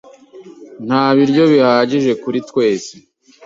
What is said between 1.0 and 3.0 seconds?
biryo bihagije kuri twese.